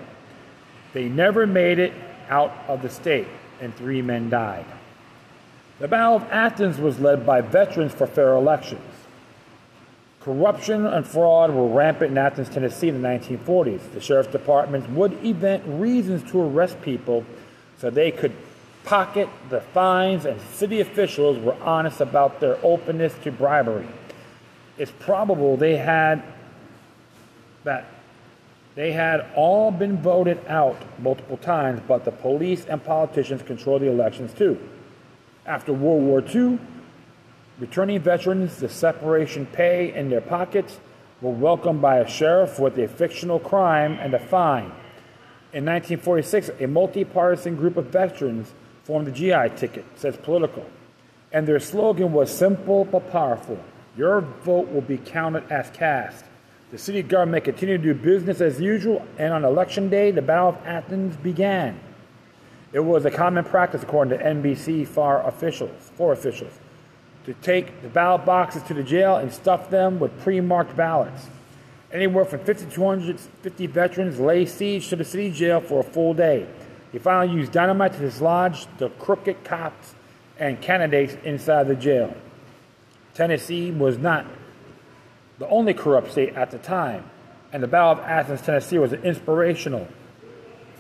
[0.92, 1.92] They never made it
[2.28, 3.28] out of the state,
[3.60, 4.66] and three men died.
[5.78, 8.82] The Battle of Athens was led by veterans for fair elections.
[10.20, 13.92] Corruption and fraud were rampant in Athens, Tennessee in the 1940s.
[13.92, 17.24] The sheriff's departments would invent reasons to arrest people
[17.78, 18.32] so they could
[18.84, 23.86] pocket the fines, and city officials were honest about their openness to bribery.
[24.78, 26.22] It's probable they had
[27.64, 27.86] that
[28.78, 33.88] they had all been voted out multiple times, but the police and politicians controlled the
[33.88, 34.56] elections too.
[35.44, 36.60] After World War II,
[37.58, 40.78] returning veterans the separation pay in their pockets,
[41.20, 44.70] were welcomed by a sheriff with a fictional crime and a fine.
[45.52, 50.64] In 1946, a multi-partisan group of veterans formed the GI ticket, says Politico,
[51.32, 53.58] and their slogan was simple but powerful.
[53.96, 56.24] Your vote will be counted as cast.
[56.70, 60.50] The city government continued to do business as usual, and on election day, the Battle
[60.50, 61.80] of Athens began.
[62.74, 66.52] It was a common practice, according to NBC FAR officials, four officials,
[67.24, 71.28] to take the ballot boxes to the jail and stuff them with pre-marked ballots.
[71.90, 76.12] Anywhere from 50 to 250 veterans lay siege to the city jail for a full
[76.12, 76.46] day.
[76.92, 79.94] He finally used dynamite to dislodge the crooked cops
[80.38, 82.14] and candidates inside the jail.
[83.14, 84.26] Tennessee was not
[85.38, 87.04] the only corrupt state at the time,
[87.52, 89.88] and the Battle of Athens, Tennessee was inspirational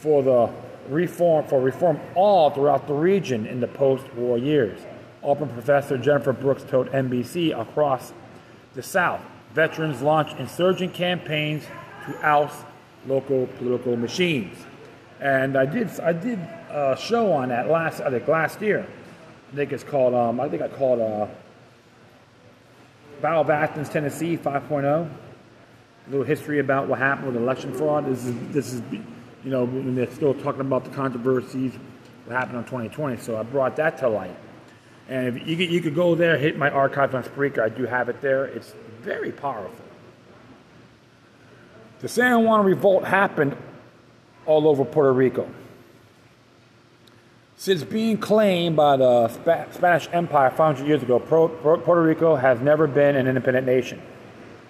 [0.00, 0.50] for the
[0.88, 4.80] reform for reform all throughout the region in the post-war years.
[5.22, 8.12] Auburn professor Jennifer Brooks told NBC across
[8.74, 9.20] the South,
[9.54, 11.64] veterans launched insurgent campaigns
[12.06, 12.64] to oust
[13.06, 14.56] local political machines.
[15.20, 16.38] And I did I did
[16.70, 18.86] a show on that last I think last year.
[19.52, 21.26] I think it's called um, I think I called uh,
[23.20, 24.84] Battle of Athens, Tennessee 5.0.
[24.84, 28.06] A little history about what happened with election fraud.
[28.06, 28.82] This is this is
[29.44, 31.72] you know, when they're still talking about the controversies
[32.26, 33.18] that happened in 2020.
[33.18, 34.36] So I brought that to light.
[35.08, 37.60] And you you could go there, hit my archive on Spreaker.
[37.60, 38.44] I do have it there.
[38.46, 39.84] It's very powerful.
[42.00, 43.56] The San Juan Revolt happened
[44.46, 45.48] all over Puerto Rico.
[47.60, 49.26] Since being claimed by the
[49.72, 54.00] Spanish Empire 500 years ago, Puerto Rico has never been an independent nation.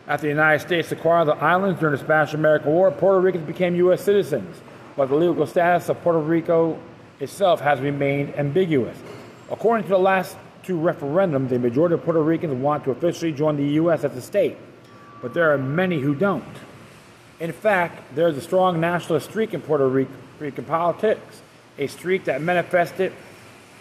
[0.07, 3.75] After the United States acquired the islands during the Spanish American War, Puerto Ricans became
[3.77, 4.03] U.S.
[4.03, 4.57] citizens,
[4.97, 6.79] but the legal status of Puerto Rico
[7.21, 8.97] itself has remained ambiguous.
[9.51, 13.59] According to the last two referendums, the majority of Puerto Ricans want to officially join
[13.59, 14.03] the U.S.
[14.03, 14.57] as a state,
[15.21, 16.43] but there are many who don't.
[17.39, 21.43] In fact, there is a strong nationalist streak in Puerto Rican politics,
[21.79, 23.13] a streak that manifested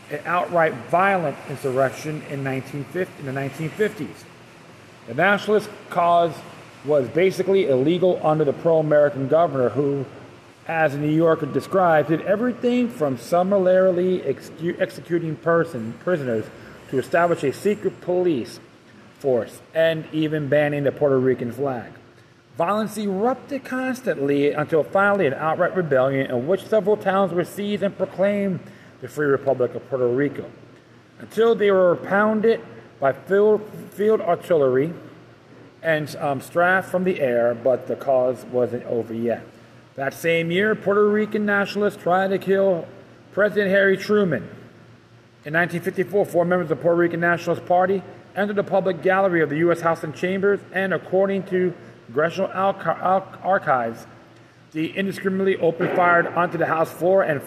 [0.10, 4.24] an outright violent insurrection in, 1950, in the 1950s.
[5.08, 6.34] The nationalist cause
[6.86, 10.06] was basically illegal under the pro American governor, who,
[10.68, 16.46] as a New Yorker described, did everything from summarily executing person, prisoners
[16.90, 18.60] to establish a secret police
[19.20, 21.92] force and even banning the Puerto Rican flag.
[22.58, 27.96] Violence erupted constantly until finally an outright rebellion in which several towns were seized and
[27.96, 28.60] proclaimed
[29.00, 30.44] the Free Republic of Puerto Rico.
[31.20, 32.60] Until they were pounded
[33.00, 34.92] by field, field artillery
[35.84, 39.44] and um, strafed from the air, but the cause wasn't over yet.
[39.94, 42.88] That same year, Puerto Rican nationalists tried to kill
[43.34, 44.44] President Harry Truman.
[45.46, 48.02] In 1954, four members of the Puerto Rican Nationalist Party
[48.36, 49.82] entered the public gallery of the U.S.
[49.82, 51.74] House and Chambers, and according to
[52.08, 54.08] Congressional Archives,
[54.72, 57.42] they indiscriminately opened fire onto the House floor and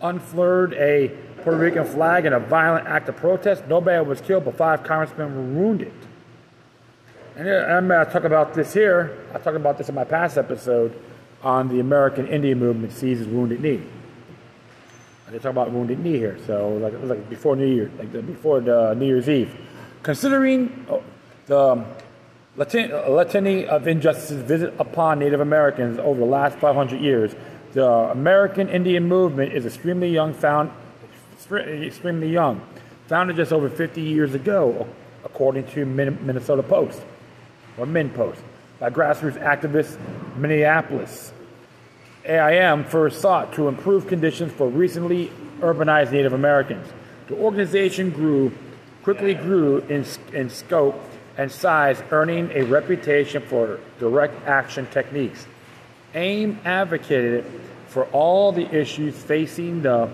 [0.00, 1.08] unfurled a
[1.42, 3.66] Puerto Rican flag in a violent act of protest.
[3.66, 5.92] Nobody was killed, but five congressmen were wounded.
[7.36, 9.18] And uh, I'm going to talk about this here.
[9.34, 10.98] I talked about this in my past episode
[11.42, 13.82] on the American Indian movement seizes Wounded Knee.
[15.30, 18.60] They talk about Wounded Knee here, so like like before New Year, like the, before
[18.60, 19.50] the uh, New Year's Eve.
[20.02, 21.02] Considering oh,
[21.46, 21.86] the um,
[22.56, 27.34] litany of injustices visited upon Native Americans over the last 500 years,
[27.72, 30.70] the American Indian movement is extremely young, found
[31.50, 32.60] extremely young,
[33.06, 34.86] founded just over 50 years ago,
[35.24, 37.02] according to Minnesota Post
[37.78, 38.38] or MinnPost
[38.78, 39.96] by grassroots activists
[40.36, 41.32] Minneapolis.
[42.24, 46.86] AIM first sought to improve conditions for recently urbanized Native Americans.
[47.28, 48.52] The organization grew,
[49.02, 51.00] quickly grew in, in scope
[51.36, 55.46] and size, earning a reputation for direct action techniques.
[56.14, 57.44] AIM advocated
[57.88, 60.10] for all the issues facing the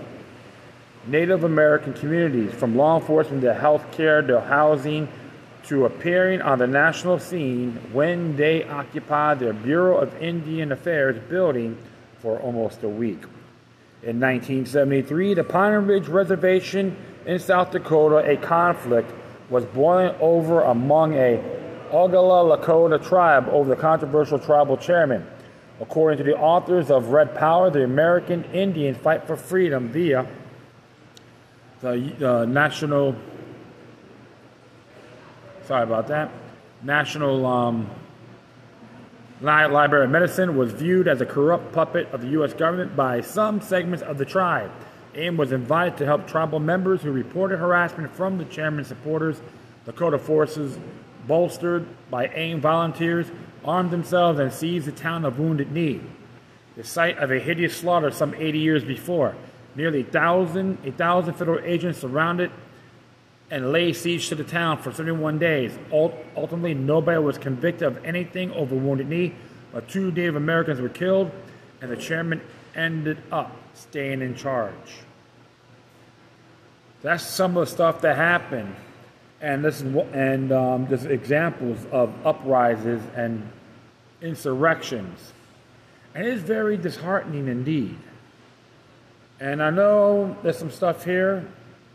[1.07, 5.07] Native American communities, from law enforcement to healthcare to housing
[5.63, 11.77] to appearing on the national scene when they occupied their Bureau of Indian Affairs building
[12.19, 13.21] for almost a week.
[14.01, 16.95] In 1973, the Pine Ridge Reservation
[17.25, 19.11] in South Dakota, a conflict
[19.49, 21.43] was boiling over among a
[21.91, 25.25] Oglala Lakota tribe over the controversial tribal chairman.
[25.81, 30.27] According to the authors of Red Power, the American Indians fight for freedom via
[31.81, 33.15] the uh, National
[35.69, 36.31] Sorry about that.
[36.81, 37.87] National um,
[39.39, 42.53] Library of Medicine was viewed as a corrupt puppet of the U.S.
[42.53, 44.71] government by some segments of the tribe.
[45.19, 49.41] AIM was invited to help tribal members who reported harassment from the chairman's supporters.
[49.85, 50.79] Dakota forces
[51.27, 53.27] bolstered by AIM volunteers,
[53.65, 55.99] armed themselves and seized the town of Wounded Knee,
[56.77, 59.35] the site of a hideous slaughter some 80 years before.
[59.75, 60.77] Nearly a thousand
[61.33, 62.51] federal agents surrounded
[63.51, 65.77] and lay siege to the town for 31 days.
[65.91, 69.35] Ultimately, nobody was convicted of anything over Wounded Knee,
[69.73, 71.31] but two Native Americans were killed,
[71.81, 72.41] and the chairman
[72.75, 74.73] ended up staying in charge.
[77.01, 78.75] That's some of the stuff that happened,
[79.41, 83.49] and this is and um, there's examples of uprisings and
[84.21, 85.31] insurrections,
[86.13, 87.97] and it is very disheartening indeed.
[89.39, 91.47] And I know there's some stuff here.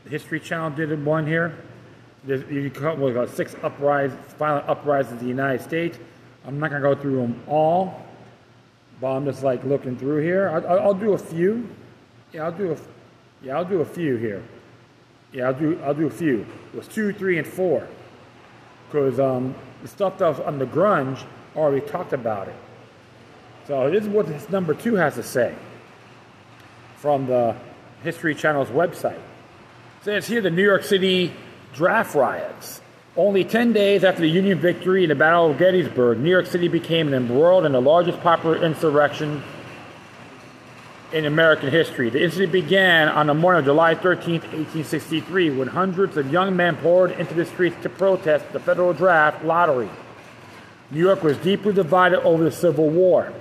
[0.05, 1.55] The History Channel did one here.
[2.25, 5.99] There's, you got well, six uprisings, violent uprisings in the United States.
[6.47, 8.03] I'm not gonna go through them all,
[9.03, 10.49] but I'm just like looking through here.
[10.49, 11.69] I'll, I'll do a few.
[12.33, 12.77] Yeah, I'll do a.
[13.43, 14.43] Yeah, I'll do a few here.
[15.35, 16.47] Yeah, I'll do I'll do a few.
[16.73, 17.87] It was two, three, and four.
[18.89, 21.25] Because um, the stuff that was on the grunge
[21.57, 22.55] already talked about it.
[23.67, 25.55] So this is what this number two has to say
[26.97, 27.57] from the
[28.05, 29.17] History Channel's website.
[29.17, 31.33] It says here the New York City
[31.75, 32.81] draft riots.
[33.17, 36.69] Only 10 days after the Union victory in the Battle of Gettysburg, New York City
[36.69, 39.43] became embroiled in the largest popular insurrection
[41.15, 42.11] in American history.
[42.11, 46.77] The incident began on the morning of July 13, 1863, when hundreds of young men
[46.77, 49.89] poured into the streets to protest the federal draft lottery.
[50.91, 53.33] New York was deeply divided over the Civil War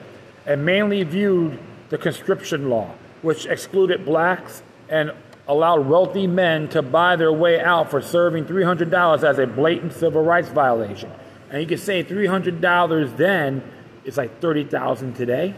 [0.46, 1.58] and mainly viewed
[1.90, 2.92] the conscription law,
[3.24, 5.12] which excluded blacks and
[5.48, 10.24] allowed wealthy men to buy their way out for serving $300 as a blatant civil
[10.24, 11.12] rights violation.
[11.50, 13.64] And you can say $300 then
[14.06, 15.56] is like 30,000 today.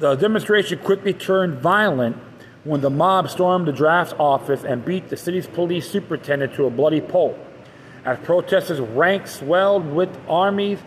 [0.00, 2.16] The demonstration quickly turned violent
[2.64, 6.70] when the mob stormed the draft office and beat the city's police superintendent to a
[6.70, 7.38] bloody pulp.
[8.06, 10.78] As protesters' ranks swelled with armies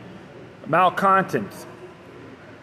[0.66, 1.68] malcontents,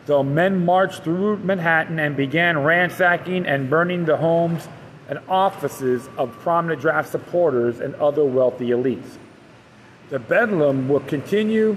[0.09, 4.68] so men marched through Manhattan and began ransacking and burning the homes
[5.09, 9.18] and offices of prominent draft supporters and other wealthy elites.
[10.09, 11.76] The bedlam will continue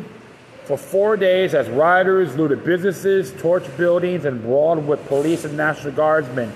[0.66, 5.94] for four days as rioters looted businesses, torched buildings, and brawled with police and National
[5.94, 6.52] Guardsmen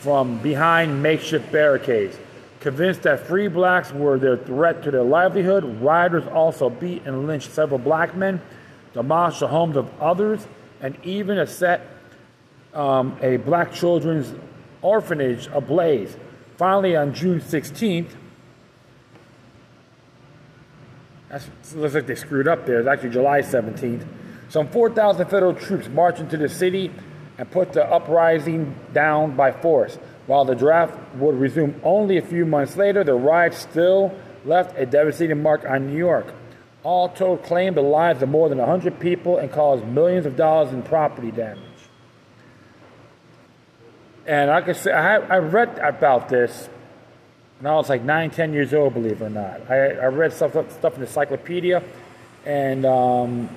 [0.00, 2.16] from behind makeshift barricades.
[2.60, 7.50] Convinced that free blacks were their threat to their livelihood, rioters also beat and lynched
[7.50, 8.40] several black men,
[8.92, 10.46] demolished the homes of others,
[10.80, 11.86] and even set
[12.74, 14.32] um, a black children's
[14.82, 16.16] orphanage ablaze.
[16.56, 18.10] Finally, on June 16th,
[21.30, 21.42] that
[21.74, 22.80] looks like they screwed up there.
[22.80, 24.06] It's actually July 17th.
[24.48, 26.92] Some 4,000 federal troops marched into the city
[27.38, 29.96] and put the uprising down by force.
[30.26, 34.14] While the draft would resume only a few months later, the riots still
[34.44, 36.34] left a devastating mark on New York
[36.82, 40.72] all told claimed the lives of more than 100 people and caused millions of dollars
[40.72, 41.60] in property damage.
[44.26, 46.68] And I can say, I, I read about this
[47.60, 49.70] when I was like nine, ten years old, believe it or not.
[49.70, 51.82] I, I read stuff, stuff in the encyclopedia
[52.46, 53.50] and um,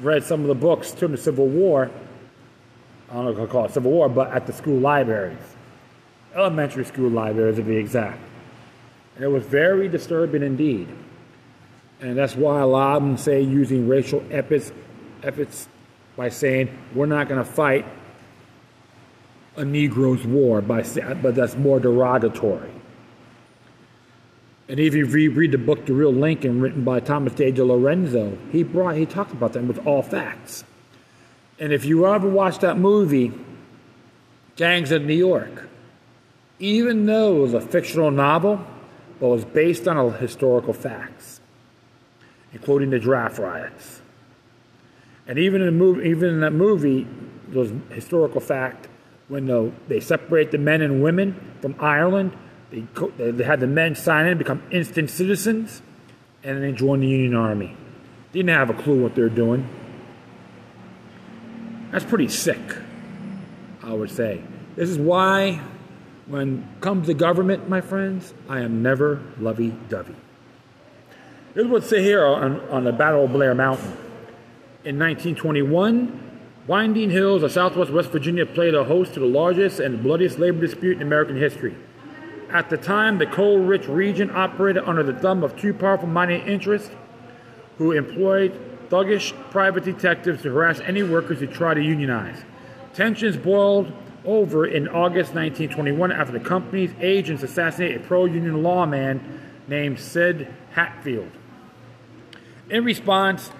[0.00, 1.90] read some of the books during the Civil War.
[3.08, 5.38] I don't know if I call it Civil War, but at the school libraries,
[6.34, 8.18] elementary school libraries to be exact.
[9.14, 10.88] And it was very disturbing indeed.
[12.00, 14.72] And that's why a lot of them say using racial epithets,
[15.22, 15.68] epithets
[16.16, 17.86] by saying, we're not going to fight
[19.56, 20.82] a Negro's war, by,
[21.22, 22.70] but that's more derogatory.
[24.68, 27.52] And if you read the book The Real Lincoln, written by Thomas J.
[27.52, 30.64] DiLorenzo, he brought he talked about that with all facts.
[31.58, 33.32] And if you ever watch that movie,
[34.56, 35.68] Gangs of New York,
[36.58, 38.64] even though it was a fictional novel,
[39.20, 41.32] but was based on historical facts
[42.52, 44.02] including the draft riots.
[45.26, 47.06] And even in the movie, even in that movie,
[47.48, 48.88] those historical fact
[49.32, 52.36] when the, they separate the men and women from Ireland,
[52.70, 52.84] they,
[53.16, 55.80] they had the men sign in, become instant citizens,
[56.44, 57.74] and then they join the Union Army.
[58.32, 59.66] Didn't have a clue what they're doing.
[61.92, 62.60] That's pretty sick,
[63.82, 64.42] I would say.
[64.76, 65.62] This is why,
[66.26, 70.16] when comes the government, my friends, I am never lovey-dovey.
[71.54, 73.96] This is what's here on, on the Battle of Blair Mountain.
[74.84, 76.31] In 1921,
[76.68, 80.60] Winding Hills of southwest West Virginia played a host to the largest and bloodiest labor
[80.60, 81.74] dispute in American history.
[82.50, 86.46] At the time, the coal rich region operated under the thumb of two powerful mining
[86.46, 86.90] interests
[87.78, 88.52] who employed
[88.90, 92.44] thuggish private detectives to harass any workers who tried to unionize.
[92.94, 93.92] Tensions boiled
[94.24, 100.46] over in August 1921 after the company's agents assassinated a pro union lawman named Sid
[100.72, 101.30] Hatfield.
[102.70, 103.50] In response,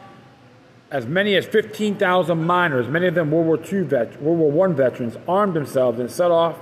[0.92, 4.72] as many as 15,000 miners, many of them World War II vet, World War I
[4.74, 6.58] veterans, armed themselves and set off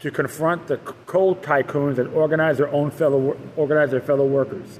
[0.00, 4.78] to confront the coal tycoons and organize their own fellow organize their fellow workers.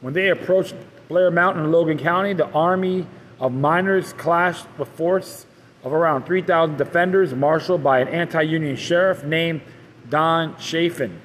[0.00, 0.76] When they approached
[1.08, 3.04] Blair Mountain in Logan County, the army
[3.40, 5.46] of miners clashed with force
[5.82, 9.60] of around 3,000 defenders marshaled by an anti-union sheriff named
[10.08, 11.20] Don Chafin.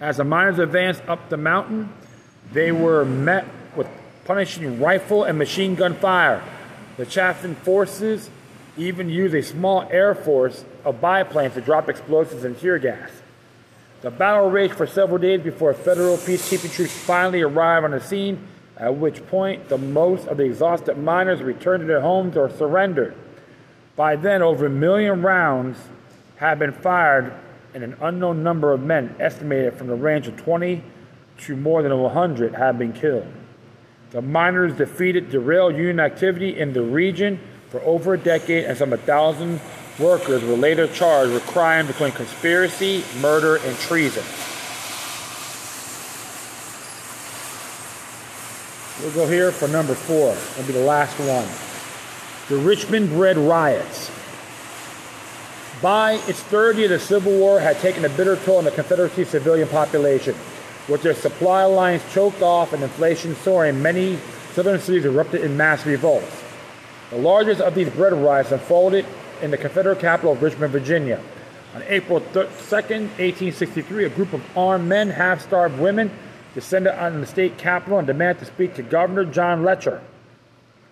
[0.00, 1.92] As the miners advanced up the mountain,
[2.52, 3.46] they were met
[4.26, 6.42] punishing rifle and machine gun fire.
[6.96, 8.28] The Chafin forces
[8.76, 13.10] even used a small air force of biplanes to drop explosives and tear gas.
[14.02, 18.46] The battle raged for several days before federal peacekeeping troops finally arrived on the scene,
[18.76, 23.14] at which point the most of the exhausted miners returned to their homes or surrendered.
[23.94, 25.78] By then, over a million rounds
[26.36, 27.32] had been fired,
[27.72, 30.82] and an unknown number of men, estimated from the range of 20
[31.38, 33.26] to more than 100, had been killed.
[34.16, 37.38] The miners defeated derailed Union activity in the region
[37.68, 39.60] for over a decade, and some 1,000
[39.98, 44.24] workers were later charged with crimes including conspiracy, murder, and treason.
[49.02, 50.30] We'll go here for number four.
[50.30, 51.46] It'll be the last one.
[52.48, 54.10] The Richmond Bread Riots.
[55.82, 59.26] By its third year, the Civil War had taken a bitter toll on the Confederacy
[59.26, 60.34] civilian population.
[60.88, 64.18] With their supply lines choked off and inflation soaring, many
[64.52, 66.44] southern cities erupted in mass revolts.
[67.10, 69.04] The largest of these bread riots unfolded
[69.42, 71.20] in the Confederate capital of Richmond, Virginia.
[71.74, 76.10] On April 2, 1863, a group of armed men, half starved women,
[76.54, 80.00] descended on the state capitol and demanded to speak to Governor John Letcher.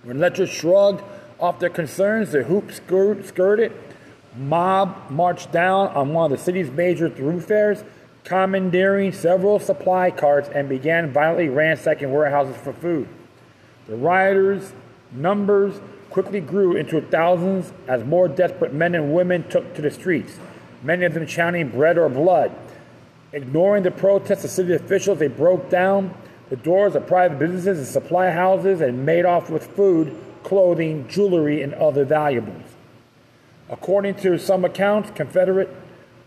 [0.03, 1.03] When Letcher shrugged
[1.40, 3.72] off their concerns, the hoops skirted.
[4.36, 7.82] Mob marched down on one of the city's major thoroughfares,
[8.24, 13.06] commandeering several supply carts and began violently ransacking warehouses for food.
[13.86, 14.72] The rioters'
[15.12, 20.38] numbers quickly grew into thousands as more desperate men and women took to the streets,
[20.82, 22.52] many of them chanting bread or blood.
[23.32, 26.14] Ignoring the protests of city officials, they broke down
[26.48, 31.60] the doors of private businesses and supply houses and made off with food, clothing, jewelry,
[31.62, 32.62] and other valuables.
[33.68, 35.74] According to some accounts, Confederate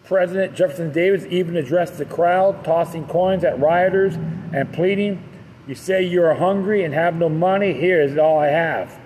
[0.08, 4.16] President Jefferson Davis even addressed the crowd, tossing coins at rioters
[4.53, 5.22] and pleading,
[5.68, 7.74] You say you're hungry and have no money?
[7.74, 8.97] Here is all I have.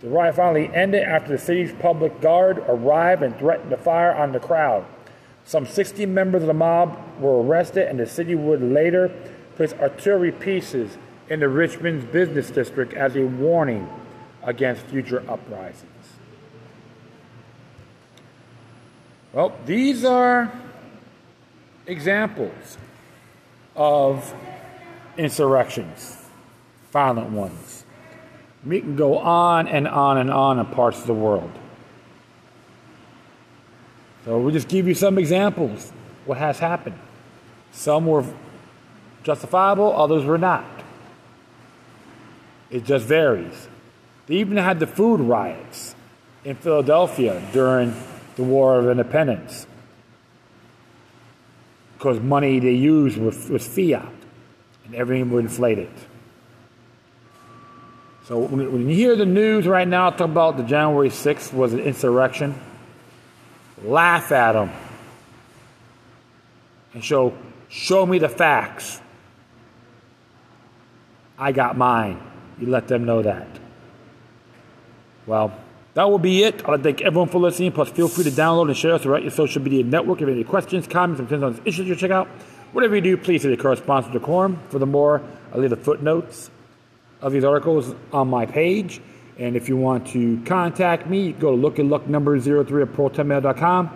[0.00, 4.30] The riot finally ended after the city's public guard arrived and threatened to fire on
[4.30, 4.84] the crowd.
[5.44, 9.08] Some 60 members of the mob were arrested, and the city would later
[9.56, 10.98] place artillery pieces
[11.28, 13.88] in the Richmond's business district as a warning
[14.44, 15.93] against future uprisings.
[19.34, 20.52] Well, these are
[21.88, 22.78] examples
[23.74, 24.32] of
[25.16, 26.24] insurrections,
[26.92, 27.84] violent ones.
[28.64, 31.50] We can go on and on and on in parts of the world.
[34.24, 35.92] So we'll just give you some examples
[36.26, 36.96] what has happened.
[37.72, 38.24] Some were
[39.24, 40.64] justifiable, others were not.
[42.70, 43.66] It just varies.
[44.28, 45.96] They even had the food riots
[46.44, 47.96] in Philadelphia during
[48.36, 49.66] the War of Independence
[52.04, 54.12] because money they used was, was fiat
[54.84, 55.88] and everything was inflated.
[58.26, 61.80] So when, you hear the news right now talk about the January 6th was an
[61.80, 62.54] insurrection,
[63.82, 64.70] laugh at them
[66.94, 67.34] and show
[67.68, 69.00] show me the facts.
[71.38, 72.20] I got mine.
[72.60, 73.48] You let them know that.
[75.26, 75.52] Well,
[75.94, 76.62] that will be it.
[76.62, 77.72] I'd like to thank everyone for listening.
[77.72, 80.18] Plus, feel free to download and share us throughout your social media network.
[80.18, 82.26] If you have any questions, comments, or concerns on issues you check out,
[82.72, 84.60] whatever you do, please hit the correspondence decorum.
[84.70, 85.22] Furthermore,
[85.52, 86.50] I'll leave the footnotes
[87.20, 89.00] of these articles on my page.
[89.38, 93.90] And if you want to contact me, go to Loki Luck number 03 at protonmail.com.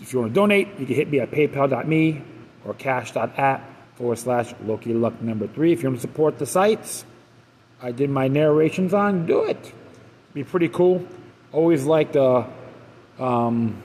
[0.00, 2.22] If you want to donate, you can hit me at paypal.me
[2.64, 5.72] or cash.app forward slash Loki Luck number three.
[5.72, 7.04] If you want to support the sites
[7.82, 9.72] I did my narrations on, do it.
[10.34, 11.06] Be pretty cool.
[11.52, 12.46] Always like the
[13.18, 13.82] um,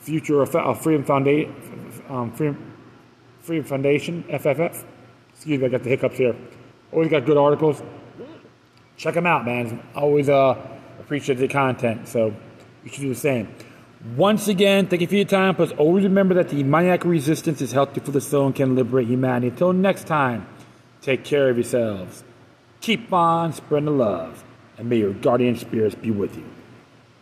[0.00, 1.54] Future of Freedom Foundation,
[2.08, 2.72] um, Freedom,
[3.40, 4.84] Freedom Foundation, FFF.
[5.32, 6.36] Excuse me, I got the hiccups here.
[6.92, 7.82] Always got good articles.
[8.96, 9.82] Check them out, man.
[9.94, 10.56] Always uh,
[11.00, 12.34] appreciate the content, so
[12.84, 13.48] you should do the same.
[14.16, 15.54] Once again, thank you for your time.
[15.54, 19.48] Plus, always remember that Demoniac resistance is healthy for the soul and can liberate humanity.
[19.48, 20.46] Until next time,
[21.00, 22.24] take care of yourselves.
[22.82, 24.42] Keep on spreading the love,
[24.76, 26.44] and may your guardian spirits be with you.